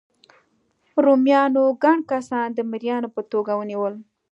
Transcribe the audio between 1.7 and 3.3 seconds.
ګڼ کسان د مریانو په